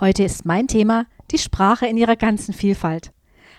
[0.00, 3.12] Heute ist mein Thema die Sprache in ihrer ganzen Vielfalt.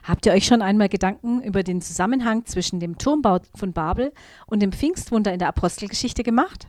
[0.04, 4.12] Habt ihr euch schon einmal Gedanken über den Zusammenhang zwischen dem Turmbau von Babel
[4.46, 6.68] und dem Pfingstwunder in der Apostelgeschichte gemacht?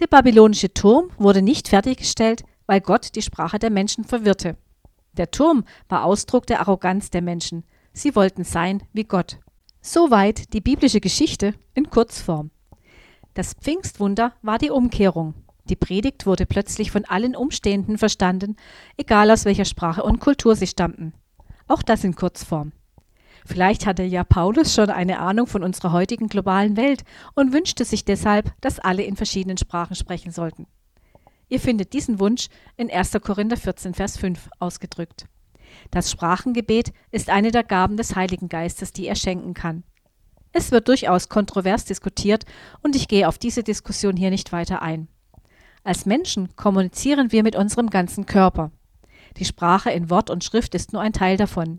[0.00, 4.56] Der babylonische Turm wurde nicht fertiggestellt, weil Gott die Sprache der Menschen verwirrte.
[5.12, 7.62] Der Turm war Ausdruck der Arroganz der Menschen.
[7.92, 9.38] Sie wollten sein wie Gott.
[9.82, 12.50] Soweit die biblische Geschichte in Kurzform.
[13.34, 15.34] Das Pfingstwunder war die Umkehrung.
[15.64, 18.56] Die Predigt wurde plötzlich von allen Umstehenden verstanden,
[18.96, 21.14] egal aus welcher Sprache und Kultur sie stammten.
[21.68, 22.72] Auch das in Kurzform.
[23.46, 27.04] Vielleicht hatte ja Paulus schon eine Ahnung von unserer heutigen globalen Welt
[27.34, 30.66] und wünschte sich deshalb, dass alle in verschiedenen Sprachen sprechen sollten.
[31.48, 33.12] Ihr findet diesen Wunsch in 1.
[33.22, 35.26] Korinther 14, Vers 5 ausgedrückt.
[35.90, 39.84] Das Sprachengebet ist eine der Gaben des Heiligen Geistes, die er schenken kann.
[40.52, 42.44] Es wird durchaus kontrovers diskutiert
[42.82, 45.08] und ich gehe auf diese Diskussion hier nicht weiter ein.
[45.84, 48.72] Als Menschen kommunizieren wir mit unserem ganzen Körper.
[49.36, 51.78] Die Sprache in Wort und Schrift ist nur ein Teil davon.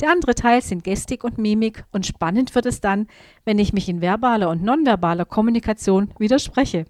[0.00, 3.06] Der andere Teil sind Gestik und Mimik und spannend wird es dann,
[3.44, 6.86] wenn ich mich in verbaler und nonverbaler Kommunikation widerspreche.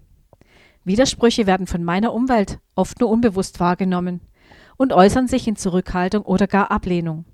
[0.83, 4.21] Widersprüche werden von meiner Umwelt oft nur unbewusst wahrgenommen
[4.75, 7.25] und äußern sich in Zurückhaltung oder gar Ablehnung.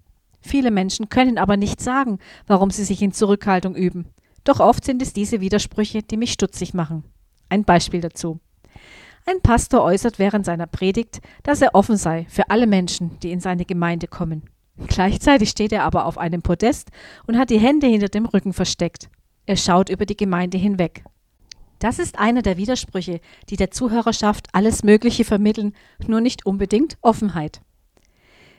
[0.41, 4.07] Viele Menschen können aber nicht sagen, warum sie sich in Zurückhaltung üben.
[4.43, 7.05] Doch oft sind es diese Widersprüche, die mich stutzig machen.
[7.47, 8.41] Ein Beispiel dazu.
[9.25, 13.39] Ein Pastor äußert während seiner Predigt, dass er offen sei für alle Menschen, die in
[13.39, 14.43] seine Gemeinde kommen.
[14.87, 16.89] Gleichzeitig steht er aber auf einem Podest
[17.27, 19.09] und hat die Hände hinter dem Rücken versteckt.
[19.45, 21.03] Er schaut über die Gemeinde hinweg.
[21.79, 25.73] Das ist einer der Widersprüche, die der Zuhörerschaft alles Mögliche vermitteln,
[26.07, 27.61] nur nicht unbedingt Offenheit.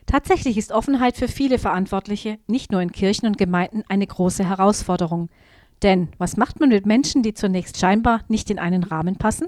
[0.07, 5.29] Tatsächlich ist Offenheit für viele Verantwortliche, nicht nur in Kirchen und Gemeinden, eine große Herausforderung.
[5.83, 9.47] Denn was macht man mit Menschen, die zunächst scheinbar nicht in einen Rahmen passen?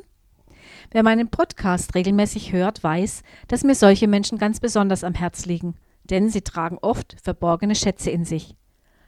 [0.90, 5.74] Wer meinen Podcast regelmäßig hört, weiß, dass mir solche Menschen ganz besonders am Herz liegen,
[6.04, 8.54] denn sie tragen oft verborgene Schätze in sich.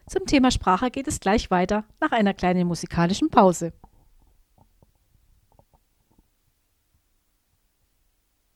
[0.07, 3.73] Zum Thema Sprache geht es gleich weiter nach einer kleinen musikalischen Pause.